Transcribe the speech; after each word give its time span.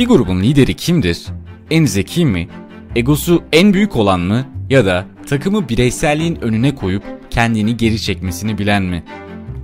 Bir 0.00 0.06
grubun 0.06 0.42
lideri 0.42 0.74
kimdir? 0.74 1.22
En 1.70 1.84
zeki 1.84 2.26
mi? 2.26 2.48
Egosu 2.96 3.42
en 3.52 3.74
büyük 3.74 3.96
olan 3.96 4.20
mı? 4.20 4.46
Ya 4.70 4.86
da 4.86 5.06
takımı 5.28 5.68
bireyselliğin 5.68 6.36
önüne 6.36 6.74
koyup 6.74 7.02
kendini 7.30 7.76
geri 7.76 8.00
çekmesini 8.00 8.58
bilen 8.58 8.82
mi? 8.82 9.04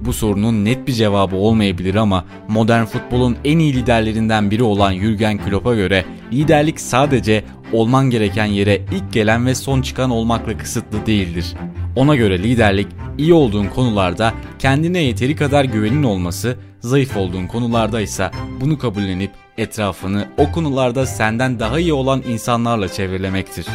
Bu 0.01 0.13
sorunun 0.13 0.65
net 0.65 0.87
bir 0.89 0.93
cevabı 0.93 1.37
olmayabilir 1.37 1.95
ama 1.95 2.25
modern 2.49 2.85
futbolun 2.85 3.37
en 3.45 3.59
iyi 3.59 3.75
liderlerinden 3.75 4.51
biri 4.51 4.63
olan 4.63 4.95
Jurgen 4.95 5.39
Klopp'a 5.39 5.75
göre 5.75 6.05
liderlik 6.33 6.81
sadece 6.81 7.45
olman 7.73 8.11
gereken 8.11 8.47
yere 8.47 8.83
ilk 8.93 9.13
gelen 9.13 9.47
ve 9.47 9.55
son 9.55 9.83
çıkan 9.83 10.11
olmakla 10.11 10.59
kısıtlı 10.59 11.07
değildir. 11.07 11.55
Ona 11.97 12.17
göre 12.17 12.43
liderlik 12.43 12.89
iyi 13.19 13.35
olduğun 13.35 13.67
konularda 13.67 14.35
kendine 14.59 14.99
yeteri 14.99 15.37
kadar 15.37 15.65
güvenin 15.65 16.03
olması, 16.03 16.57
zayıf 16.81 17.17
olduğun 17.17 17.47
konularda 17.47 18.01
ise 18.01 18.31
bunu 18.61 18.79
kabullenip 18.79 19.46
etrafını 19.59 20.29
o 20.37 20.53
konularda 20.53 21.07
senden 21.07 21.61
daha 21.61 21.79
iyi 21.79 21.93
olan 21.93 22.23
insanlarla 22.29 22.89
çevrelemektir. 22.89 23.67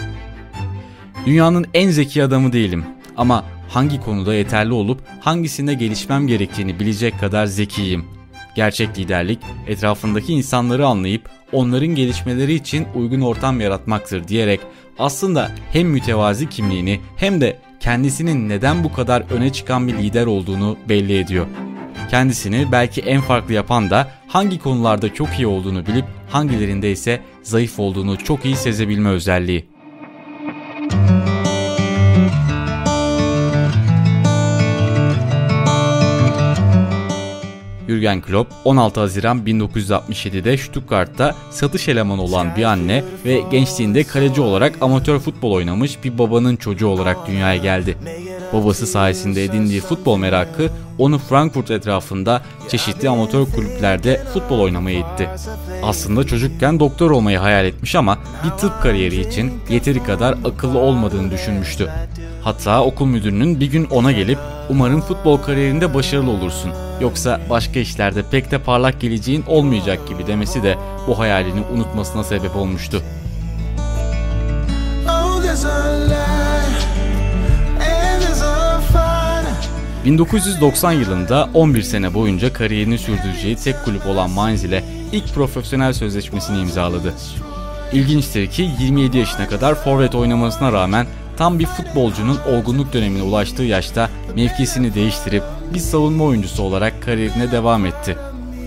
Dünyanın 1.25 1.65
en 1.73 1.89
zeki 1.89 2.23
adamı 2.23 2.53
değilim 2.53 2.85
ama 3.17 3.45
hangi 3.69 4.01
konuda 4.01 4.33
yeterli 4.33 4.73
olup 4.73 5.01
hangisinde 5.19 5.73
gelişmem 5.73 6.27
gerektiğini 6.27 6.79
bilecek 6.79 7.19
kadar 7.19 7.45
zekiyim. 7.45 8.05
Gerçek 8.55 8.97
liderlik 8.97 9.39
etrafındaki 9.67 10.33
insanları 10.33 10.87
anlayıp 10.87 11.29
onların 11.51 11.87
gelişmeleri 11.87 12.53
için 12.53 12.87
uygun 12.95 13.21
ortam 13.21 13.61
yaratmaktır 13.61 14.27
diyerek 14.27 14.59
aslında 14.99 15.51
hem 15.71 15.87
mütevazi 15.87 16.49
kimliğini 16.49 16.99
hem 17.15 17.41
de 17.41 17.59
kendisinin 17.79 18.49
neden 18.49 18.83
bu 18.83 18.93
kadar 18.93 19.23
öne 19.31 19.53
çıkan 19.53 19.87
bir 19.87 19.97
lider 19.97 20.25
olduğunu 20.25 20.77
belli 20.89 21.17
ediyor. 21.17 21.45
Kendisini 22.11 22.71
belki 22.71 23.01
en 23.01 23.21
farklı 23.21 23.53
yapan 23.53 23.89
da 23.89 24.11
hangi 24.27 24.59
konularda 24.59 25.13
çok 25.13 25.29
iyi 25.39 25.47
olduğunu 25.47 25.85
bilip 25.85 26.05
hangilerinde 26.29 26.91
ise 26.91 27.21
zayıf 27.43 27.79
olduğunu 27.79 28.17
çok 28.17 28.45
iyi 28.45 28.55
sezebilme 28.55 29.09
özelliği. 29.09 29.65
Jürgen 37.87 38.21
Klopp 38.21 38.53
16 38.65 38.99
Haziran 38.99 39.39
1967'de 39.39 40.57
Stuttgart'ta 40.57 41.35
satış 41.49 41.87
elemanı 41.87 42.21
olan 42.21 42.55
bir 42.55 42.63
anne 42.63 43.03
ve 43.25 43.41
gençliğinde 43.51 44.03
kaleci 44.03 44.41
olarak 44.41 44.73
amatör 44.81 45.19
futbol 45.19 45.51
oynamış 45.51 46.03
bir 46.03 46.17
babanın 46.17 46.55
çocuğu 46.55 46.87
olarak 46.87 47.27
dünyaya 47.27 47.57
geldi. 47.57 47.97
Babası 48.53 48.87
sayesinde 48.87 49.43
edindiği 49.43 49.81
futbol 49.81 50.17
merakı 50.17 50.69
onu 50.97 51.17
Frankfurt 51.17 51.71
etrafında 51.71 52.41
çeşitli 52.69 53.09
amatör 53.09 53.45
kulüplerde 53.45 54.23
futbol 54.33 54.59
oynamaya 54.59 54.99
itti. 54.99 55.29
Aslında 55.83 56.23
çocukken 56.23 56.79
doktor 56.79 57.11
olmayı 57.11 57.37
hayal 57.37 57.65
etmiş 57.65 57.95
ama 57.95 58.17
bir 58.45 58.49
tıp 58.49 58.81
kariyeri 58.81 59.19
için 59.19 59.53
yeteri 59.69 60.03
kadar 60.03 60.37
akıllı 60.45 60.79
olmadığını 60.79 61.31
düşünmüştü. 61.31 61.89
Hatta 62.43 62.83
okul 62.83 63.05
müdürünün 63.05 63.59
bir 63.59 63.71
gün 63.71 63.85
ona 63.85 64.11
gelip 64.11 64.39
umarım 64.69 65.01
futbol 65.01 65.37
kariyerinde 65.37 65.93
başarılı 65.93 66.31
olursun. 66.31 66.71
Yoksa 67.01 67.39
başka 67.49 67.79
işlerde 67.79 68.23
pek 68.31 68.51
de 68.51 68.57
parlak 68.57 69.01
geleceğin 69.01 69.43
olmayacak 69.47 70.07
gibi 70.07 70.27
demesi 70.27 70.63
de 70.63 70.77
bu 71.07 71.19
hayalini 71.19 71.61
unutmasına 71.73 72.23
sebep 72.23 72.55
olmuştu. 72.55 73.01
Oh, 75.09 75.43
1990 80.05 80.91
yılında 80.91 81.49
11 81.53 81.81
sene 81.81 82.13
boyunca 82.13 82.53
kariyerini 82.53 82.97
sürdüreceği 82.97 83.55
tek 83.55 83.85
kulüp 83.85 84.05
olan 84.05 84.29
Mainz 84.29 84.63
ile 84.63 84.83
ilk 85.11 85.33
profesyonel 85.33 85.93
sözleşmesini 85.93 86.59
imzaladı. 86.59 87.13
İlginçtir 87.93 88.47
ki 88.47 88.69
27 88.79 89.17
yaşına 89.17 89.47
kadar 89.47 89.75
forvet 89.75 90.15
oynamasına 90.15 90.71
rağmen 90.71 91.07
tam 91.37 91.59
bir 91.59 91.65
futbolcunun 91.65 92.37
olgunluk 92.49 92.93
dönemine 92.93 93.23
ulaştığı 93.23 93.63
yaşta 93.63 94.09
mevkisini 94.35 94.95
değiştirip 94.95 95.43
bir 95.73 95.79
savunma 95.79 96.23
oyuncusu 96.23 96.63
olarak 96.63 97.01
kariyerine 97.01 97.51
devam 97.51 97.85
etti. 97.85 98.17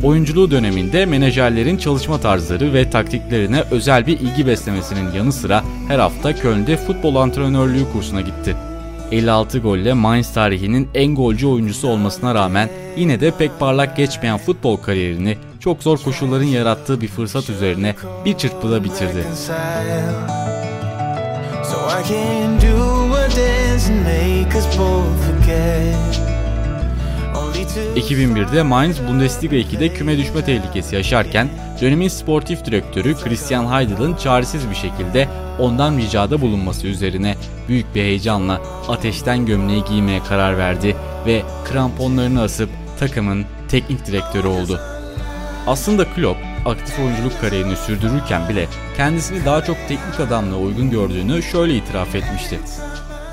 Oyunculuğu 0.02 0.50
döneminde 0.50 1.06
menajerlerin 1.06 1.76
çalışma 1.76 2.20
tarzları 2.20 2.74
ve 2.74 2.90
taktiklerine 2.90 3.64
özel 3.70 4.06
bir 4.06 4.20
ilgi 4.20 4.46
beslemesinin 4.46 5.12
yanı 5.12 5.32
sıra 5.32 5.64
her 5.88 5.98
hafta 5.98 6.34
Köln'de 6.34 6.76
futbol 6.76 7.16
antrenörlüğü 7.16 7.92
kursuna 7.92 8.20
gitti. 8.20 8.56
56 9.14 9.58
golle 9.58 9.92
Mainz 9.92 10.32
tarihinin 10.32 10.88
en 10.94 11.14
golcü 11.14 11.46
oyuncusu 11.46 11.88
olmasına 11.88 12.34
rağmen 12.34 12.68
yine 12.96 13.20
de 13.20 13.30
pek 13.30 13.60
parlak 13.60 13.96
geçmeyen 13.96 14.38
futbol 14.38 14.76
kariyerini 14.76 15.36
çok 15.60 15.82
zor 15.82 15.98
koşulların 15.98 16.44
yarattığı 16.44 17.00
bir 17.00 17.08
fırsat 17.08 17.50
üzerine 17.50 17.94
bir 18.24 18.38
çırpıda 18.38 18.84
bitirdi. 18.84 19.24
2001'de 27.76 28.62
Mainz 28.62 29.08
Bundesliga 29.08 29.56
2'de 29.56 29.88
küme 29.88 30.18
düşme 30.18 30.44
tehlikesi 30.44 30.94
yaşarken 30.94 31.48
dönemin 31.80 32.08
sportif 32.08 32.64
direktörü 32.64 33.14
Christian 33.14 33.72
Heidel'ın 33.72 34.16
çaresiz 34.16 34.70
bir 34.70 34.74
şekilde 34.74 35.28
ondan 35.58 35.98
ricada 35.98 36.40
bulunması 36.40 36.86
üzerine 36.86 37.34
büyük 37.68 37.94
bir 37.94 38.02
heyecanla 38.02 38.60
ateşten 38.88 39.46
gömleği 39.46 39.84
giymeye 39.84 40.22
karar 40.22 40.58
verdi 40.58 40.96
ve 41.26 41.42
kramponlarını 41.64 42.42
asıp 42.42 42.68
takımın 43.00 43.44
teknik 43.68 44.06
direktörü 44.06 44.46
oldu. 44.46 44.80
Aslında 45.66 46.04
Klopp 46.04 46.38
aktif 46.66 46.98
oyunculuk 46.98 47.40
kariyerini 47.40 47.76
sürdürürken 47.76 48.48
bile 48.48 48.66
kendisini 48.96 49.44
daha 49.44 49.64
çok 49.64 49.76
teknik 49.88 50.20
adamla 50.20 50.56
uygun 50.56 50.90
gördüğünü 50.90 51.42
şöyle 51.42 51.76
itiraf 51.76 52.14
etmişti. 52.14 52.58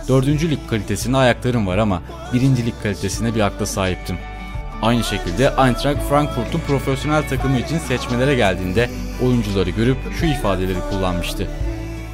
Dördüncü 0.08 0.50
lig 0.50 0.60
kalitesinde 0.70 1.18
ayaklarım 1.18 1.68
var 1.68 1.78
ama 1.78 2.02
birinci 2.34 2.66
lig 2.66 2.74
kalitesine 2.84 3.36
bir 3.36 3.42
akla 3.42 3.66
sahiptim. 3.66 4.18
Aynı 4.82 5.04
şekilde 5.04 5.44
Eintracht 5.44 6.10
Frankfurt'un 6.10 6.60
profesyonel 6.60 7.30
takımı 7.30 7.60
için 7.60 7.78
seçmelere 7.78 8.36
geldiğinde 8.36 8.90
oyuncuları 9.26 9.70
görüp 9.70 9.98
şu 10.20 10.26
ifadeleri 10.26 10.80
kullanmıştı. 10.90 11.48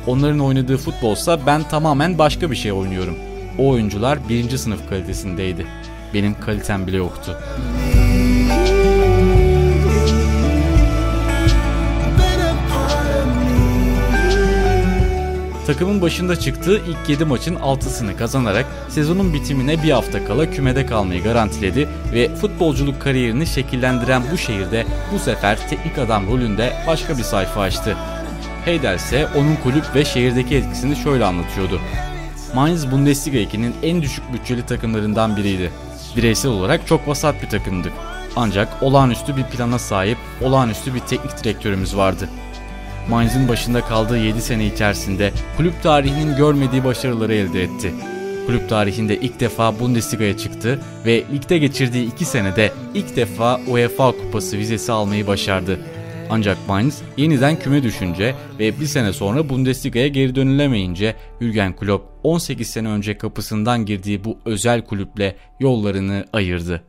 Onların 0.07 0.39
oynadığı 0.39 0.77
futbolsa 0.77 1.45
ben 1.45 1.63
tamamen 1.63 2.17
başka 2.17 2.51
bir 2.51 2.55
şey 2.55 2.71
oynuyorum. 2.71 3.17
O 3.57 3.69
oyuncular 3.69 4.29
birinci 4.29 4.57
sınıf 4.57 4.89
kalitesindeydi. 4.89 5.67
Benim 6.13 6.39
kalitem 6.39 6.87
bile 6.87 6.97
yoktu. 6.97 7.37
Takımın 15.67 16.01
başında 16.01 16.39
çıktığı 16.39 16.77
ilk 16.77 17.09
7 17.09 17.25
maçın 17.25 17.55
6'sını 17.55 18.17
kazanarak 18.17 18.65
sezonun 18.89 19.33
bitimine 19.33 19.83
bir 19.83 19.91
hafta 19.91 20.25
kala 20.25 20.51
kümede 20.51 20.85
kalmayı 20.85 21.23
garantiledi 21.23 21.89
ve 22.13 22.35
futbolculuk 22.35 23.01
kariyerini 23.01 23.47
şekillendiren 23.47 24.23
bu 24.31 24.37
şehirde 24.37 24.85
bu 25.13 25.19
sefer 25.19 25.69
teknik 25.69 25.97
adam 25.97 26.27
rolünde 26.27 26.73
başka 26.87 27.17
bir 27.17 27.23
sayfa 27.23 27.61
açtı. 27.61 27.97
Heydel 28.65 28.95
ise 28.95 29.27
onun 29.37 29.55
kulüp 29.55 29.95
ve 29.95 30.05
şehirdeki 30.05 30.55
etkisini 30.55 30.95
şöyle 30.95 31.25
anlatıyordu. 31.25 31.79
Mainz 32.55 32.91
Bundesliga 32.91 33.37
2'nin 33.37 33.75
en 33.83 34.01
düşük 34.01 34.33
bütçeli 34.33 34.65
takımlarından 34.65 35.37
biriydi. 35.37 35.71
Bireysel 36.15 36.51
olarak 36.51 36.87
çok 36.87 37.07
vasat 37.07 37.41
bir 37.41 37.49
takımdık. 37.49 37.93
Ancak 38.35 38.83
olağanüstü 38.83 39.37
bir 39.37 39.43
plana 39.43 39.79
sahip, 39.79 40.17
olağanüstü 40.41 40.93
bir 40.93 40.99
teknik 40.99 41.43
direktörümüz 41.43 41.97
vardı. 41.97 42.29
Mainz'in 43.09 43.47
başında 43.47 43.81
kaldığı 43.81 44.17
7 44.17 44.41
sene 44.41 44.65
içerisinde 44.65 45.31
kulüp 45.57 45.83
tarihinin 45.83 46.35
görmediği 46.35 46.83
başarıları 46.83 47.33
elde 47.33 47.63
etti. 47.63 47.93
Kulüp 48.45 48.69
tarihinde 48.69 49.15
ilk 49.15 49.39
defa 49.39 49.79
Bundesliga'ya 49.79 50.37
çıktı 50.37 50.79
ve 51.05 51.23
ligde 51.33 51.57
geçirdiği 51.57 52.07
2 52.07 52.25
senede 52.25 52.71
ilk 52.93 53.15
defa 53.15 53.59
UEFA 53.67 54.11
Kupası 54.11 54.57
vizesi 54.57 54.91
almayı 54.91 55.27
başardı. 55.27 55.79
Ancak 56.29 56.57
Mainz 56.67 57.01
yeniden 57.17 57.59
küme 57.59 57.83
düşünce 57.83 58.35
ve 58.59 58.79
bir 58.79 58.85
sene 58.85 59.13
sonra 59.13 59.49
Bundesliga'ya 59.49 60.07
geri 60.07 60.35
dönülemeyince 60.35 61.15
Jürgen 61.41 61.75
Klopp 61.75 62.05
18 62.23 62.67
sene 62.69 62.87
önce 62.87 63.17
kapısından 63.17 63.85
girdiği 63.85 64.23
bu 64.23 64.37
özel 64.45 64.81
kulüple 64.85 65.35
yollarını 65.59 66.25
ayırdı. 66.33 66.83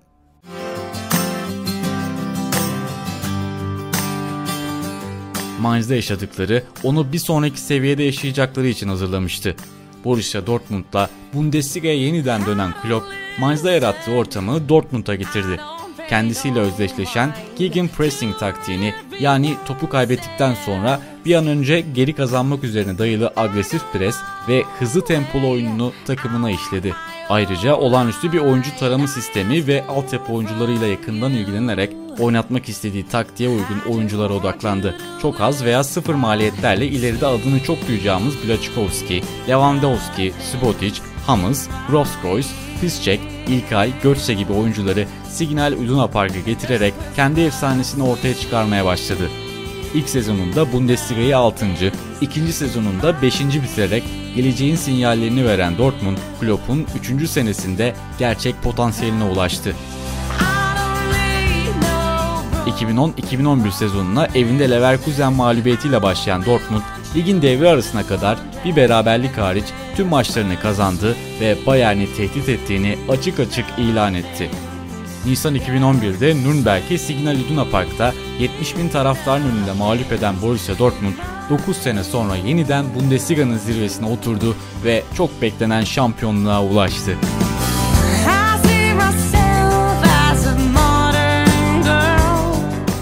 Mainz'da 5.60 5.94
yaşadıkları 5.94 6.62
onu 6.82 7.12
bir 7.12 7.18
sonraki 7.18 7.60
seviyede 7.60 8.02
yaşayacakları 8.02 8.68
için 8.68 8.88
hazırlamıştı. 8.88 9.56
Borussia 10.04 10.46
Dortmund'la 10.46 11.10
Bundesliga'ya 11.34 11.94
yeniden 11.94 12.46
dönen 12.46 12.74
Klopp, 12.82 13.06
Mainz'da 13.40 13.72
yarattığı 13.72 14.10
ortamı 14.12 14.68
Dortmund'a 14.68 15.14
getirdi. 15.14 15.60
Kendisiyle 16.08 16.60
özdeşleşen 16.60 17.34
gegen 17.58 17.88
pressing 17.88 18.38
taktiğini 18.38 18.94
yani 19.20 19.54
topu 19.66 19.88
kaybettikten 19.88 20.54
sonra 20.54 21.00
bir 21.24 21.34
an 21.34 21.46
önce 21.46 21.80
geri 21.80 22.12
kazanmak 22.12 22.64
üzerine 22.64 22.98
dayalı 22.98 23.32
agresif 23.36 23.82
pres 23.92 24.16
ve 24.48 24.62
hızlı 24.78 25.04
tempolu 25.04 25.50
oyununu 25.50 25.92
takımına 26.06 26.50
işledi. 26.50 26.94
Ayrıca 27.28 27.76
olağanüstü 27.76 28.32
bir 28.32 28.38
oyuncu 28.38 28.70
tarama 28.78 29.06
sistemi 29.06 29.66
ve 29.66 29.86
altyapı 29.86 30.32
oyuncularıyla 30.32 30.86
yakından 30.86 31.32
ilgilenerek 31.32 31.96
oynatmak 32.18 32.68
istediği 32.68 33.08
taktiğe 33.08 33.48
uygun 33.48 33.92
oyunculara 33.94 34.32
odaklandı. 34.32 34.96
Çok 35.22 35.40
az 35.40 35.64
veya 35.64 35.84
sıfır 35.84 36.14
maliyetlerle 36.14 36.86
ileride 36.86 37.26
adını 37.26 37.62
çok 37.62 37.88
duyacağımız 37.88 38.34
Blachikovski, 38.48 39.22
Lewandowski, 39.48 40.32
Subotic, 40.52 41.00
Hummels, 41.26 41.68
Grosskreuz, 41.90 42.46
Piszczek, 42.80 43.20
İlkay, 43.48 43.92
Götze 44.02 44.34
gibi 44.34 44.52
oyuncuları 44.52 45.06
Signal 45.30 45.72
Iduna 45.72 46.06
Park'a 46.06 46.40
getirerek 46.40 46.94
kendi 47.16 47.40
efsanesini 47.40 48.02
ortaya 48.02 48.34
çıkarmaya 48.34 48.84
başladı. 48.84 49.30
İlk 49.94 50.08
sezonunda 50.08 50.72
Bundesliga'yı 50.72 51.36
6. 51.36 51.66
ikinci 52.20 52.52
sezonunda 52.52 53.22
5. 53.22 53.40
bitirerek 53.40 54.04
geleceğin 54.36 54.76
sinyallerini 54.76 55.44
veren 55.44 55.78
Dortmund, 55.78 56.18
Klopp'un 56.40 56.86
3. 57.20 57.30
senesinde 57.30 57.94
gerçek 58.18 58.62
potansiyeline 58.62 59.24
ulaştı. 59.24 59.74
2010-2011 62.66 63.70
sezonuna 63.70 64.26
evinde 64.26 64.70
Leverkusen 64.70 65.32
mağlubiyetiyle 65.32 66.02
başlayan 66.02 66.44
Dortmund, 66.44 66.82
ligin 67.16 67.42
devre 67.42 67.68
arasına 67.68 68.06
kadar 68.06 68.38
bir 68.64 68.76
beraberlik 68.76 69.38
hariç 69.38 69.64
tüm 69.96 70.08
maçlarını 70.08 70.60
kazandı 70.60 71.16
ve 71.40 71.56
Bayern'i 71.66 72.14
tehdit 72.16 72.48
ettiğini 72.48 72.98
açık 73.08 73.40
açık 73.40 73.66
ilan 73.78 74.14
etti. 74.14 74.50
Nisan 75.26 75.56
2011'de 75.56 76.34
Nürnberg'i 76.34 76.98
Signal 76.98 77.36
Iduna 77.36 77.64
Park'ta 77.64 78.14
70 78.40 78.76
bin 78.76 78.88
taraftarın 78.88 79.44
önünde 79.44 79.72
mağlup 79.72 80.12
eden 80.12 80.34
Borussia 80.42 80.78
Dortmund 80.78 81.14
9 81.50 81.76
sene 81.76 82.04
sonra 82.04 82.36
yeniden 82.36 82.84
Bundesliga'nın 82.94 83.58
zirvesine 83.58 84.06
oturdu 84.06 84.56
ve 84.84 85.02
çok 85.16 85.42
beklenen 85.42 85.84
şampiyonluğa 85.84 86.64
ulaştı. 86.64 87.16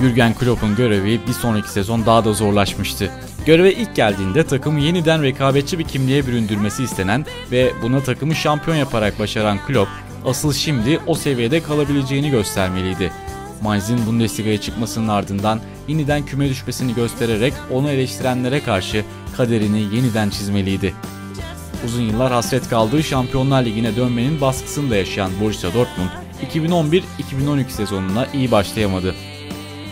Jürgen 0.01 0.35
Klopp'un 0.35 0.77
görevi 0.77 1.21
bir 1.29 1.33
sonraki 1.33 1.71
sezon 1.71 2.07
daha 2.07 2.25
da 2.25 2.33
zorlaşmıştı. 2.33 3.11
Göreve 3.47 3.73
ilk 3.73 3.97
geldiğinde 3.97 4.47
takımı 4.47 4.81
yeniden 4.81 5.23
rekabetçi 5.23 5.79
bir 5.79 5.85
kimliğe 5.85 6.27
büründürmesi 6.27 6.85
istenen 6.85 7.27
ve 7.53 7.73
buna 7.83 8.03
takımı 8.03 8.35
şampiyon 8.35 8.77
yaparak 8.77 9.19
başaran 9.19 9.59
Klopp, 9.67 9.91
asıl 10.25 10.53
şimdi 10.53 11.01
o 11.07 11.15
seviyede 11.15 11.63
kalabileceğini 11.63 12.31
göstermeliydi. 12.31 13.13
Mainz'in 13.63 14.07
Bundesliga'ya 14.07 14.61
çıkmasının 14.61 15.09
ardından 15.09 15.61
yeniden 15.89 16.27
küme 16.27 16.49
düşmesini 16.49 16.95
göstererek 16.95 17.53
onu 17.71 17.91
eleştirenlere 17.91 18.61
karşı 18.61 19.05
kaderini 19.37 19.81
yeniden 19.81 20.31
çizmeliydi. 20.31 20.95
Uzun 21.85 22.03
yıllar 22.03 22.33
hasret 22.33 22.69
kaldığı 22.69 23.03
Şampiyonlar 23.03 23.65
Ligi'ne 23.65 23.97
dönmenin 23.97 24.41
baskısını 24.41 24.91
da 24.91 24.97
yaşayan 24.97 25.31
Borussia 25.41 25.75
Dortmund 25.75 26.09
2011-2012 26.53 27.69
sezonuna 27.69 28.27
iyi 28.35 28.51
başlayamadı. 28.51 29.15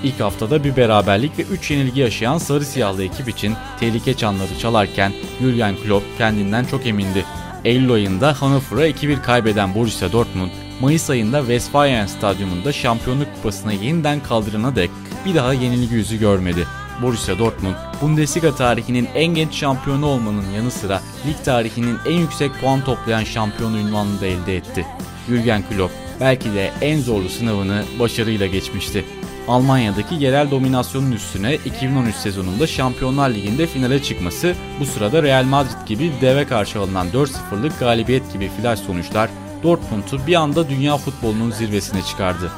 İlk 0.04 0.20
haftada 0.20 0.64
bir 0.64 0.76
beraberlik 0.76 1.38
ve 1.38 1.42
3 1.42 1.70
yenilgi 1.70 2.00
yaşayan 2.00 2.38
sarı 2.38 2.64
siyahlı 2.64 3.04
ekip 3.04 3.28
için 3.28 3.54
tehlike 3.80 4.14
çanları 4.14 4.58
çalarken 4.58 5.12
Jurgen 5.40 5.76
Klopp 5.76 6.18
kendinden 6.18 6.64
çok 6.64 6.86
emindi. 6.86 7.24
Eylül 7.64 7.92
ayında 7.92 8.42
Hannover'a 8.42 8.88
2-1 8.88 9.22
kaybeden 9.22 9.74
Borussia 9.74 10.12
Dortmund, 10.12 10.50
Mayıs 10.80 11.10
ayında 11.10 11.38
Westfalen 11.38 12.06
Stadyumunda 12.06 12.72
şampiyonluk 12.72 13.34
kupasına 13.34 13.72
yeniden 13.72 14.22
kaldırana 14.22 14.76
dek 14.76 14.90
bir 15.26 15.34
daha 15.34 15.52
yenilgi 15.52 15.94
yüzü 15.94 16.18
görmedi. 16.18 16.66
Borussia 17.02 17.38
Dortmund, 17.38 17.74
Bundesliga 18.02 18.54
tarihinin 18.54 19.08
en 19.14 19.26
genç 19.26 19.54
şampiyonu 19.54 20.06
olmanın 20.06 20.50
yanı 20.56 20.70
sıra 20.70 21.00
lig 21.26 21.44
tarihinin 21.44 21.98
en 22.06 22.18
yüksek 22.18 22.50
puan 22.60 22.84
toplayan 22.84 23.24
şampiyonu 23.24 23.78
ünvanını 23.78 24.20
da 24.20 24.26
elde 24.26 24.56
etti. 24.56 24.86
Jurgen 25.28 25.62
Klopp 25.68 25.94
belki 26.20 26.54
de 26.54 26.70
en 26.80 27.00
zorlu 27.00 27.28
sınavını 27.28 27.84
başarıyla 27.98 28.46
geçmişti. 28.46 29.04
Almanya'daki 29.48 30.14
yerel 30.14 30.50
dominasyonun 30.50 31.12
üstüne 31.12 31.54
2013 31.54 32.14
sezonunda 32.14 32.66
Şampiyonlar 32.66 33.30
Ligi'nde 33.30 33.66
finale 33.66 34.02
çıkması, 34.02 34.54
bu 34.80 34.86
sırada 34.86 35.22
Real 35.22 35.44
Madrid 35.44 35.86
gibi 35.86 36.12
deve 36.20 36.46
karşı 36.46 36.80
alınan 36.80 37.08
4-0'lık 37.08 37.80
galibiyet 37.80 38.32
gibi 38.32 38.50
flash 38.60 38.80
sonuçlar 38.80 39.30
Dortmund'u 39.64 40.26
bir 40.26 40.34
anda 40.34 40.68
dünya 40.68 40.96
futbolunun 40.96 41.50
zirvesine 41.50 42.02
çıkardı. 42.02 42.52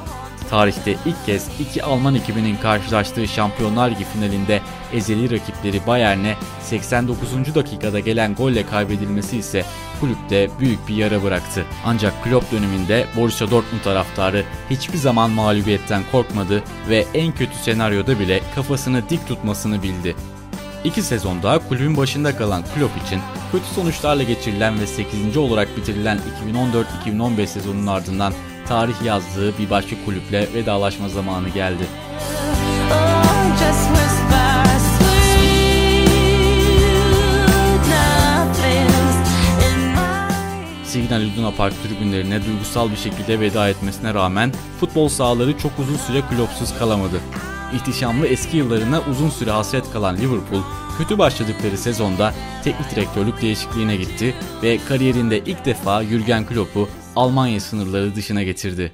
Tarihte 0.51 0.97
ilk 1.07 1.27
kez 1.27 1.49
iki 1.61 1.83
Alman 1.83 2.15
ekibinin 2.15 2.57
karşılaştığı 2.57 3.29
Şampiyonlar 3.29 3.91
Ligi 3.91 4.05
finalinde 4.05 4.61
ezeli 4.93 5.31
rakipleri 5.31 5.87
Bayern'e 5.87 6.37
89. 6.63 7.55
dakikada 7.55 8.01
gelen 8.01 8.35
golle 8.35 8.67
kaybedilmesi 8.67 9.37
ise 9.37 9.65
kulüpte 10.01 10.51
büyük 10.61 10.89
bir 10.89 10.95
yara 10.97 11.23
bıraktı. 11.23 11.65
Ancak 11.85 12.25
Klopp 12.25 12.53
döneminde 12.53 13.07
Borussia 13.17 13.51
Dortmund 13.51 13.83
taraftarı 13.83 14.45
hiçbir 14.71 14.99
zaman 14.99 15.31
mağlubiyetten 15.31 16.03
korkmadı 16.13 16.63
ve 16.89 17.05
en 17.15 17.33
kötü 17.33 17.59
senaryoda 17.63 18.21
bile 18.21 18.41
kafasını 18.55 19.09
dik 19.09 19.29
tutmasını 19.29 19.83
bildi. 19.83 20.17
İki 20.87 21.03
sezon 21.03 21.43
daha 21.43 21.69
kulübün 21.69 21.97
başında 21.97 22.37
kalan 22.37 22.63
Klopp 22.63 23.07
için 23.07 23.21
kötü 23.53 23.65
sonuçlarla 23.65 24.23
geçirilen 24.23 24.81
ve 24.81 24.87
8. 24.87 25.37
olarak 25.37 25.77
bitirilen 25.77 26.19
2014-2015 27.07 27.47
sezonunun 27.47 27.87
ardından 27.87 28.33
tarih 28.69 29.03
yazdığı 29.05 29.59
bir 29.59 29.71
başka 29.71 29.97
kulüple 30.05 30.49
vedalaşma 30.55 31.09
zamanı 31.09 31.49
geldi. 31.49 31.87
Signal 40.85 41.23
Iduna 41.23 41.51
Park 41.51 41.75
tribünlerine 41.83 42.45
duygusal 42.45 42.91
bir 42.91 42.97
şekilde 42.97 43.41
veda 43.41 43.69
etmesine 43.69 44.15
rağmen 44.15 44.53
futbol 44.81 45.09
sahaları 45.09 45.59
çok 45.59 45.79
uzun 45.79 45.97
süre 45.97 46.21
klopsuz 46.21 46.79
kalamadı. 46.79 47.21
İhtişamlı 47.75 48.27
eski 48.27 48.57
yıllarına 48.57 49.01
uzun 49.11 49.31
süre 49.31 49.51
hasret 49.51 49.93
kalan 49.93 50.17
Liverpool, 50.17 50.63
kötü 50.99 51.19
başladıkları 51.19 51.79
sezonda 51.79 52.35
teknik 52.65 52.91
direktörlük 52.91 53.43
değişikliğine 53.43 53.97
gitti 53.97 54.35
ve 54.63 54.79
kariyerinde 54.89 55.39
ilk 55.39 55.65
defa 55.65 56.05
Jürgen 56.05 56.47
Klopp'u 56.47 56.89
Almanya 57.17 57.61
sınırları 57.61 58.15
dışına 58.15 58.43
getirdi. 58.43 58.93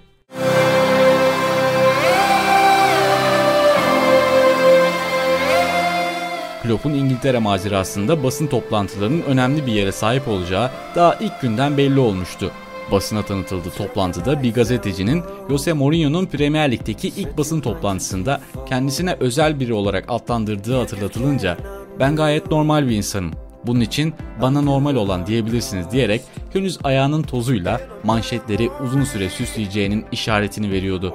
Klopp'un 6.63 6.95
İngiltere 6.95 7.39
macerasında 7.39 8.25
basın 8.25 8.47
toplantılarının 8.47 9.23
önemli 9.23 9.67
bir 9.67 9.73
yere 9.73 9.93
sahip 9.93 10.29
olacağı 10.29 10.71
daha 10.95 11.15
ilk 11.15 11.41
günden 11.41 11.79
belli 11.79 12.01
olmuştu. 12.01 12.51
Basına 12.91 13.23
tanıtıldı 13.23 13.71
toplantıda 13.77 14.43
bir 14.43 14.55
gazetecinin 14.55 15.23
Jose 15.49 15.73
Mourinho'nun 15.73 16.27
Premier 16.27 16.73
Lig'deki 16.73 17.09
ilk 17.09 17.39
basın 17.39 17.61
toplantısında 17.61 18.41
kendisine 18.69 19.17
özel 19.21 19.61
biri 19.61 19.75
olarak 19.75 20.05
adlandırdığı 20.09 20.79
hatırlatılınca 20.79 21.59
ben 22.01 22.17
gayet 22.17 22.51
normal 22.51 22.89
bir 22.89 22.97
insanım. 22.97 23.33
Bunun 23.67 23.81
için 23.81 24.15
bana 24.43 24.61
normal 24.61 24.95
olan 24.95 25.27
diyebilirsiniz 25.27 25.91
diyerek 25.91 26.23
henüz 26.53 26.79
ayağının 26.85 27.23
tozuyla 27.23 27.81
manşetleri 28.05 28.71
uzun 28.85 29.05
süre 29.05 29.31
süsleyeceğinin 29.31 30.05
işaretini 30.13 30.71
veriyordu. 30.73 31.15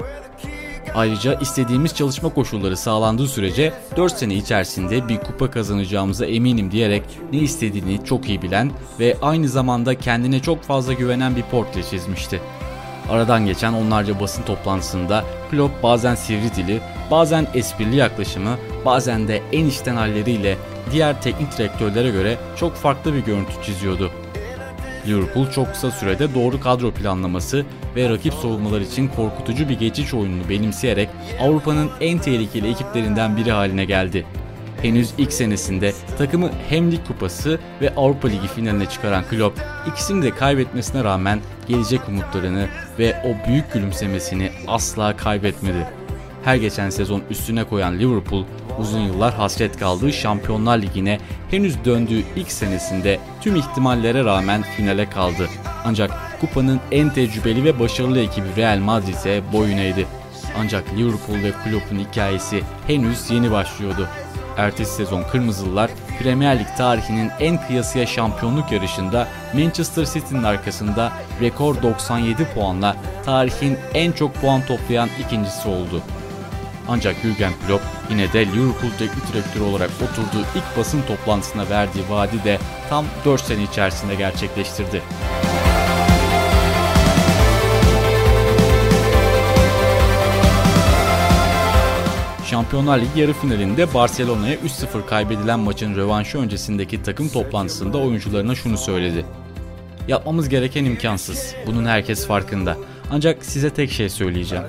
Ayrıca 0.97 1.33
istediğimiz 1.39 1.95
çalışma 1.95 2.29
koşulları 2.29 2.77
sağlandığı 2.77 3.27
sürece 3.27 3.73
4 3.97 4.13
sene 4.13 4.35
içerisinde 4.35 5.07
bir 5.07 5.17
kupa 5.17 5.51
kazanacağımıza 5.51 6.25
eminim 6.25 6.71
diyerek 6.71 7.03
ne 7.33 7.39
istediğini 7.39 8.05
çok 8.05 8.29
iyi 8.29 8.41
bilen 8.41 8.71
ve 8.99 9.17
aynı 9.21 9.49
zamanda 9.49 9.95
kendine 9.95 10.41
çok 10.41 10.63
fazla 10.63 10.93
güvenen 10.93 11.35
bir 11.35 11.41
portre 11.41 11.83
çizmişti. 11.83 12.41
Aradan 13.09 13.45
geçen 13.45 13.73
onlarca 13.73 14.19
basın 14.19 14.43
toplantısında 14.43 15.23
Klopp 15.51 15.83
bazen 15.83 16.15
sivri 16.15 16.55
dili, 16.55 16.81
bazen 17.11 17.47
esprili 17.53 17.95
yaklaşımı, 17.95 18.57
bazen 18.85 19.27
de 19.27 19.41
en 19.51 19.65
içten 19.65 19.95
halleriyle 19.95 20.57
diğer 20.91 21.21
teknik 21.21 21.57
direktörlere 21.57 22.09
göre 22.09 22.37
çok 22.55 22.75
farklı 22.75 23.13
bir 23.13 23.19
görüntü 23.19 23.53
çiziyordu. 23.65 24.11
Liverpool 25.07 25.51
çok 25.51 25.73
kısa 25.73 25.91
sürede 25.91 26.33
doğru 26.33 26.59
kadro 26.59 26.91
planlaması 26.91 27.65
ve 27.95 28.09
rakip 28.09 28.33
savunmalar 28.33 28.81
için 28.81 29.07
korkutucu 29.07 29.69
bir 29.69 29.79
geçiş 29.79 30.13
oyununu 30.13 30.49
benimseyerek 30.49 31.09
Avrupa'nın 31.39 31.89
en 32.01 32.19
tehlikeli 32.19 32.71
ekiplerinden 32.71 33.37
biri 33.37 33.51
haline 33.51 33.85
geldi. 33.85 34.25
Henüz 34.81 35.13
ilk 35.17 35.33
senesinde 35.33 35.93
takımı 36.17 36.49
hem 36.69 36.91
Lig 36.91 37.07
Kupası 37.07 37.59
ve 37.81 37.95
Avrupa 37.95 38.27
Ligi 38.27 38.47
finaline 38.47 38.85
çıkaran 38.89 39.23
Klopp 39.29 39.61
ikisini 39.87 40.23
de 40.23 40.31
kaybetmesine 40.31 41.03
rağmen 41.03 41.39
gelecek 41.67 42.01
umutlarını 42.09 42.67
ve 42.99 43.15
o 43.25 43.47
büyük 43.47 43.73
gülümsemesini 43.73 44.49
asla 44.67 45.17
kaybetmedi. 45.17 45.87
Her 46.43 46.55
geçen 46.55 46.89
sezon 46.89 47.21
üstüne 47.29 47.63
koyan 47.63 47.99
Liverpool 47.99 48.43
uzun 48.79 48.99
yıllar 48.99 49.33
hasret 49.33 49.79
kaldığı 49.79 50.13
Şampiyonlar 50.13 50.77
Ligi'ne 50.77 51.19
henüz 51.51 51.85
döndüğü 51.85 52.23
ilk 52.35 52.51
senesinde 52.51 53.19
tüm 53.41 53.55
ihtimallere 53.55 54.25
rağmen 54.25 54.61
finale 54.61 55.09
kaldı. 55.09 55.49
Ancak 55.85 56.11
kupanın 56.41 56.79
en 56.91 57.09
tecrübeli 57.09 57.63
ve 57.63 57.79
başarılı 57.79 58.19
ekibi 58.19 58.47
Real 58.57 58.77
Madrid'e 58.77 59.53
boyun 59.53 59.77
eğdi. 59.77 60.05
Ancak 60.59 60.93
Liverpool 60.93 61.43
ve 61.43 61.51
Klopp'un 61.51 61.99
hikayesi 61.99 62.63
henüz 62.87 63.31
yeni 63.31 63.51
başlıyordu. 63.51 64.07
Ertesi 64.57 64.95
sezon 64.95 65.23
Kırmızılılar 65.23 65.91
Premier 66.19 66.59
Lig 66.59 66.67
tarihinin 66.77 67.31
en 67.39 67.67
kıyasıya 67.67 68.05
şampiyonluk 68.05 68.71
yarışında 68.71 69.27
Manchester 69.53 70.05
City'nin 70.05 70.43
arkasında 70.43 71.11
rekor 71.41 71.81
97 71.81 72.45
puanla 72.45 72.95
tarihin 73.25 73.77
en 73.93 74.11
çok 74.11 74.35
puan 74.35 74.61
toplayan 74.65 75.09
ikincisi 75.25 75.69
oldu. 75.69 76.01
Ancak 76.87 77.15
Jurgen 77.23 77.53
Klopp 77.67 77.83
yine 78.09 78.33
de 78.33 78.45
Liverpool 78.45 78.91
teknik 78.99 79.33
direktörü 79.33 79.63
olarak 79.63 79.89
oturduğu 80.03 80.45
ilk 80.55 80.77
basın 80.77 81.01
toplantısına 81.01 81.69
verdiği 81.69 82.03
vaadi 82.09 82.43
de 82.43 82.59
tam 82.89 83.05
4 83.25 83.41
sene 83.41 83.63
içerisinde 83.63 84.15
gerçekleştirdi. 84.15 85.01
Şampiyonlar 92.45 92.99
Ligi 92.99 93.19
yarı 93.19 93.33
finalinde 93.33 93.93
Barcelona'ya 93.93 94.55
3-0 94.55 95.05
kaybedilen 95.05 95.59
maçın 95.59 95.95
rövanşı 95.95 96.37
öncesindeki 96.37 97.03
takım 97.03 97.29
toplantısında 97.29 97.97
oyuncularına 97.97 98.55
şunu 98.55 98.77
söyledi. 98.77 99.25
Yapmamız 100.07 100.49
gereken 100.49 100.85
imkansız. 100.85 101.55
Bunun 101.65 101.85
herkes 101.85 102.27
farkında. 102.27 102.77
Ancak 103.11 103.45
size 103.45 103.69
tek 103.69 103.91
şey 103.91 104.09
söyleyeceğim. 104.09 104.63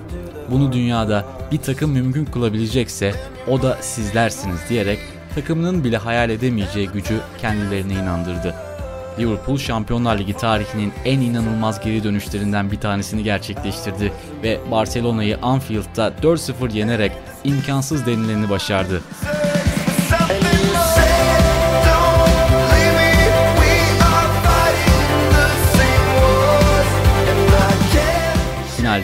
Bunu 0.51 0.73
dünyada 0.73 1.25
bir 1.53 1.59
takım 1.59 1.91
mümkün 1.91 2.25
kılabilecekse 2.25 3.15
o 3.49 3.63
da 3.63 3.79
sizlersiniz 3.81 4.61
diyerek 4.69 4.99
takımının 5.35 5.85
bile 5.85 5.97
hayal 5.97 6.31
edemeyeceği 6.31 6.89
gücü 6.89 7.21
kendilerine 7.41 7.93
inandırdı. 7.93 8.55
Liverpool 9.19 9.59
Şampiyonlar 9.59 10.19
Ligi 10.19 10.33
tarihinin 10.33 10.93
en 11.05 11.21
inanılmaz 11.21 11.81
geri 11.81 12.05
dönüşlerinden 12.05 12.71
bir 12.71 12.81
tanesini 12.81 13.23
gerçekleştirdi 13.23 14.13
ve 14.43 14.61
Barcelona'yı 14.71 15.39
Anfield'da 15.43 16.09
4-0 16.23 16.77
yenerek 16.77 17.13
imkansız 17.45 18.07
denileni 18.07 18.51
başardı. 18.51 19.03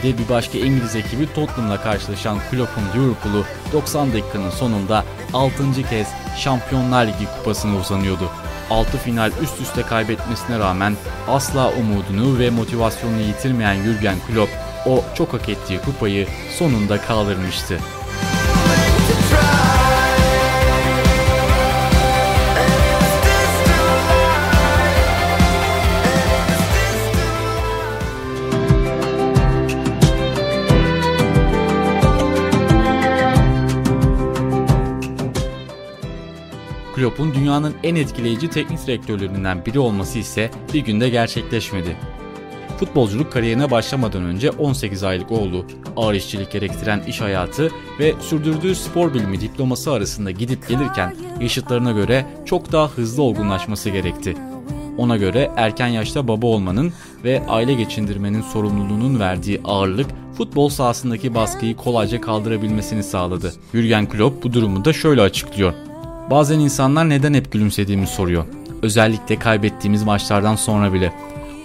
Finalde 0.05 0.25
bir 0.25 0.29
başka 0.29 0.59
İngiliz 0.59 0.97
ekibi 0.97 1.35
Tottenham'la 1.35 1.83
karşılaşan 1.83 2.39
Klopp'un 2.51 2.83
Liverpool'u 2.95 3.45
90 3.73 4.13
dakikanın 4.13 4.51
sonunda 4.51 5.05
6. 5.33 5.83
kez 5.91 6.09
Şampiyonlar 6.39 7.07
Ligi 7.07 7.27
kupasına 7.37 7.77
uzanıyordu. 7.79 8.31
6 8.71 8.99
final 8.99 9.31
üst 9.43 9.61
üste 9.61 9.83
kaybetmesine 9.83 10.59
rağmen 10.59 10.97
asla 11.29 11.73
umudunu 11.73 12.39
ve 12.39 12.51
motivasyonunu 12.51 13.21
yitirmeyen 13.21 13.83
Jurgen 13.83 14.17
Klopp 14.29 14.51
o 14.87 15.05
çok 15.15 15.33
hak 15.33 15.49
ettiği 15.49 15.81
kupayı 15.81 16.27
sonunda 16.59 17.01
kaldırmıştı. 17.01 17.79
Klopp'un 37.05 37.35
dünyanın 37.35 37.75
en 37.83 37.95
etkileyici 37.95 38.51
teknik 38.51 38.87
direktörlerinden 38.87 39.67
biri 39.67 39.79
olması 39.79 40.19
ise 40.19 40.51
bir 40.75 40.81
günde 40.81 41.09
gerçekleşmedi. 41.09 41.97
Futbolculuk 42.79 43.33
kariyerine 43.33 43.71
başlamadan 43.71 44.25
önce 44.25 44.51
18 44.51 45.05
aylık 45.05 45.33
oğlu, 45.33 45.67
ağır 45.97 46.15
işçilik 46.15 46.51
gerektiren 46.51 47.03
iş 47.07 47.21
hayatı 47.21 47.71
ve 47.99 48.15
sürdürdüğü 48.21 48.75
spor 48.75 49.15
bilimi 49.15 49.41
diploması 49.41 49.93
arasında 49.93 50.31
gidip 50.31 50.69
gelirken 50.69 51.17
yaşıtlarına 51.41 51.93
göre 51.93 52.27
çok 52.45 52.73
daha 52.73 52.89
hızlı 52.89 53.23
olgunlaşması 53.23 53.91
gerekti. 53.91 54.37
Ona 54.99 55.17
göre 55.17 55.51
erken 55.57 55.89
yaşta 55.89 56.29
baba 56.29 56.47
olmanın 56.47 56.93
ve 57.25 57.43
aile 57.49 57.75
geçindirmenin 57.75 58.43
sorumluluğunun 58.43 59.21
verdiği 59.21 59.61
ağırlık 59.65 60.07
futbol 60.39 60.69
sahasındaki 60.69 61.35
baskıyı 61.35 61.77
kolayca 61.77 62.21
kaldırabilmesini 62.21 63.03
sağladı. 63.03 63.53
Jürgen 63.73 64.09
Klopp 64.09 64.45
bu 64.45 64.53
durumu 64.53 64.85
da 64.85 64.93
şöyle 64.93 65.21
açıklıyor. 65.21 65.73
Bazen 66.31 66.59
insanlar 66.59 67.09
neden 67.09 67.35
hep 67.35 67.53
gülümsediğimi 67.53 68.07
soruyor. 68.07 68.45
Özellikle 68.83 69.39
kaybettiğimiz 69.39 70.03
maçlardan 70.03 70.57
sonra 70.57 70.93
bile. 70.93 71.13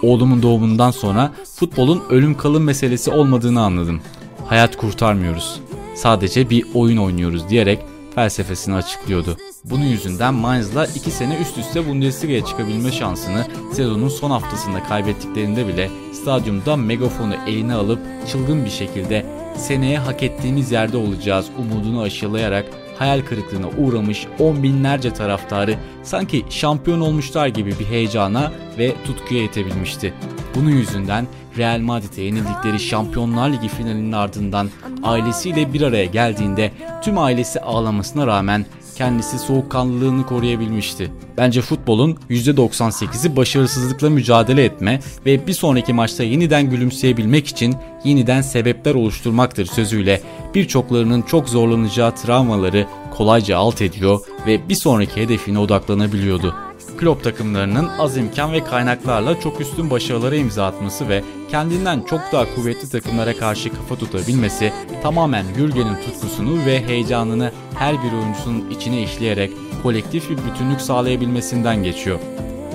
Oğlumun 0.02 0.42
doğumundan 0.42 0.90
sonra 0.90 1.32
futbolun 1.54 2.02
ölüm 2.10 2.36
kalım 2.36 2.64
meselesi 2.64 3.10
olmadığını 3.10 3.62
anladım. 3.62 4.00
Hayat 4.46 4.76
kurtarmıyoruz. 4.76 5.60
Sadece 5.94 6.50
bir 6.50 6.66
oyun 6.74 6.96
oynuyoruz 6.96 7.48
diyerek 7.48 7.78
felsefesini 8.14 8.74
açıklıyordu. 8.74 9.36
Bunun 9.64 9.84
yüzünden 9.84 10.34
Mainz'la 10.34 10.86
2 10.86 11.10
sene 11.10 11.38
üst 11.40 11.58
üste 11.58 11.88
Bundesliga'ya 11.88 12.44
çıkabilme 12.44 12.92
şansını 12.92 13.46
sezonun 13.72 14.08
son 14.08 14.30
haftasında 14.30 14.82
kaybettiklerinde 14.82 15.68
bile 15.68 15.90
stadyumda 16.12 16.76
megafonu 16.76 17.34
eline 17.46 17.74
alıp 17.74 18.00
çılgın 18.32 18.64
bir 18.64 18.70
şekilde 18.70 19.26
seneye 19.56 19.98
hak 19.98 20.22
ettiğimiz 20.22 20.72
yerde 20.72 20.96
olacağız 20.96 21.46
umudunu 21.58 22.00
aşılayarak 22.00 22.66
hayal 23.00 23.20
kırıklığına 23.20 23.66
uğramış 23.78 24.26
on 24.38 24.62
binlerce 24.62 25.12
taraftarı 25.12 25.76
sanki 26.02 26.44
şampiyon 26.50 27.00
olmuşlar 27.00 27.46
gibi 27.46 27.74
bir 27.78 27.86
heyecana 27.86 28.52
ve 28.78 28.94
tutkuya 29.04 29.42
itebilmişti. 29.42 30.14
Bunun 30.54 30.70
yüzünden 30.70 31.26
Real 31.58 31.78
Madrid'e 31.78 32.22
yenildikleri 32.22 32.80
Şampiyonlar 32.80 33.50
Ligi 33.50 33.68
finalinin 33.68 34.12
ardından 34.12 34.70
ailesiyle 35.02 35.72
bir 35.72 35.82
araya 35.82 36.04
geldiğinde 36.04 36.72
tüm 37.02 37.18
ailesi 37.18 37.60
ağlamasına 37.60 38.26
rağmen 38.26 38.66
kendisi 39.00 39.38
soğukkanlılığını 39.38 40.26
koruyabilmişti. 40.26 41.10
Bence 41.36 41.60
futbolun 41.60 42.18
%98'i 42.30 43.36
başarısızlıkla 43.36 44.10
mücadele 44.10 44.64
etme 44.64 45.00
ve 45.26 45.46
bir 45.46 45.52
sonraki 45.52 45.92
maçta 45.92 46.24
yeniden 46.24 46.70
gülümseyebilmek 46.70 47.46
için 47.46 47.74
yeniden 48.04 48.40
sebepler 48.42 48.94
oluşturmaktır 48.94 49.66
sözüyle 49.66 50.20
birçoklarının 50.54 51.22
çok 51.22 51.48
zorlanacağı 51.48 52.14
travmaları 52.14 52.86
kolayca 53.20 53.58
alt 53.58 53.82
ediyor 53.82 54.20
ve 54.46 54.68
bir 54.68 54.74
sonraki 54.74 55.20
hedefine 55.20 55.58
odaklanabiliyordu. 55.58 56.54
Klopp 56.98 57.24
takımlarının 57.24 57.88
az 57.98 58.16
imkan 58.16 58.52
ve 58.52 58.64
kaynaklarla 58.64 59.40
çok 59.40 59.60
üstün 59.60 59.90
başarılara 59.90 60.36
imza 60.36 60.66
atması 60.66 61.08
ve 61.08 61.22
kendinden 61.50 62.00
çok 62.00 62.20
daha 62.32 62.54
kuvvetli 62.54 62.88
takımlara 62.88 63.36
karşı 63.36 63.70
kafa 63.70 63.96
tutabilmesi 63.96 64.72
tamamen 65.02 65.46
Gürgen'in 65.56 65.94
tutkusunu 65.94 66.66
ve 66.66 66.86
heyecanını 66.86 67.52
her 67.78 67.94
bir 67.94 68.12
oyuncusunun 68.12 68.70
içine 68.70 69.02
işleyerek 69.02 69.50
kolektif 69.82 70.30
bir 70.30 70.36
bütünlük 70.36 70.80
sağlayabilmesinden 70.80 71.82
geçiyor. 71.82 72.18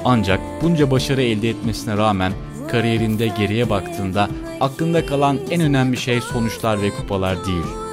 Ancak 0.06 0.40
bunca 0.62 0.92
başarı 0.92 1.22
elde 1.22 1.50
etmesine 1.50 1.98
rağmen 1.98 2.34
kariyerinde 2.72 3.28
geriye 3.28 3.70
baktığında 3.70 4.30
aklında 4.62 5.06
kalan 5.06 5.40
en 5.52 5.62
önemli 5.62 5.98
şey 5.98 6.22
sonuçlar 6.22 6.82
ve 6.82 6.90
kupalar 6.90 7.46
değil. 7.46 7.85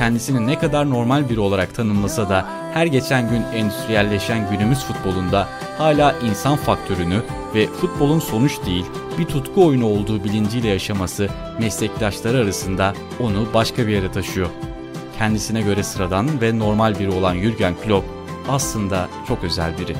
Kendisini 0.00 0.46
ne 0.46 0.58
kadar 0.58 0.90
normal 0.90 1.28
biri 1.28 1.40
olarak 1.40 1.74
tanımlasa 1.74 2.28
da 2.28 2.46
her 2.72 2.86
geçen 2.86 3.30
gün 3.30 3.42
endüstriyelleşen 3.42 4.50
günümüz 4.50 4.84
futbolunda 4.84 5.48
hala 5.78 6.14
insan 6.24 6.56
faktörünü 6.56 7.22
ve 7.54 7.66
futbolun 7.66 8.18
sonuç 8.18 8.52
değil 8.66 8.84
bir 9.18 9.24
tutku 9.24 9.66
oyunu 9.66 9.86
olduğu 9.86 10.24
bilinciyle 10.24 10.68
yaşaması 10.68 11.28
meslektaşları 11.58 12.38
arasında 12.38 12.94
onu 13.20 13.54
başka 13.54 13.86
bir 13.86 13.92
yere 13.92 14.12
taşıyor. 14.12 14.48
Kendisine 15.18 15.62
göre 15.62 15.82
sıradan 15.82 16.40
ve 16.40 16.58
normal 16.58 16.98
biri 16.98 17.10
olan 17.10 17.36
Jürgen 17.36 17.74
Klopp 17.84 18.06
aslında 18.48 19.08
çok 19.28 19.44
özel 19.44 19.78
biri. 19.78 19.96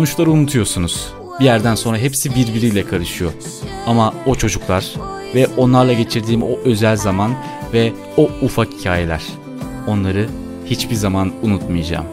Sonuçları 0.00 0.30
unutuyorsunuz. 0.30 1.12
Bir 1.40 1.44
yerden 1.44 1.74
sonra 1.74 1.98
hepsi 1.98 2.34
birbiriyle 2.34 2.86
karışıyor. 2.86 3.32
Ama 3.86 4.14
o 4.26 4.34
çocuklar 4.34 4.94
ve 5.34 5.46
onlarla 5.56 5.92
geçirdiğim 5.92 6.42
o 6.42 6.58
özel 6.64 6.96
zaman 6.96 7.34
ve 7.72 7.92
o 8.16 8.30
ufak 8.42 8.68
hikayeler. 8.72 9.22
Onları 9.86 10.28
hiçbir 10.66 10.94
zaman 10.94 11.32
unutmayacağım. 11.42 12.06